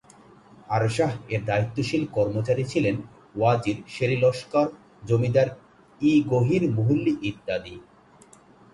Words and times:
আরসাহ 0.69 1.11
এর 1.29 1.41
দায়িত্বশীল 1.45 2.03
কর্মচারী 2.15 2.63
ছিলেন 2.63 2.95
ওয়াজির, 3.35 3.77
শর-ই-লস্কর, 3.87 4.67
জমাদার-ই-গহির 5.07 6.63
মুহল্লী 6.75 7.13
ইত্যাদি। 7.29 7.75